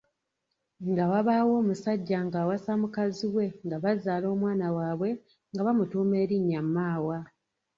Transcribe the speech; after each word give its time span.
Nga 0.89 1.03
wabaawo 1.11 1.53
omusajja 1.61 2.17
ng’awasa 2.25 2.71
mukazi 2.81 3.27
we 3.35 3.45
nga 3.65 3.77
bazaala 3.83 4.25
omwana 4.35 4.67
waabwe 4.75 5.09
nga 5.51 5.61
bamutuuma 5.67 6.15
erinnya 6.23 6.61
Maawa. 6.75 7.17